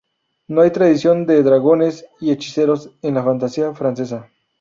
No 0.47 0.61
hay 0.61 0.71
tradición 0.71 1.27
de 1.27 1.43
"dragones 1.43 2.07
y 2.19 2.31
hechiceros" 2.31 2.89
en 3.03 3.13
la 3.13 3.23
fantasía 3.23 3.71
francesa. 3.75 4.31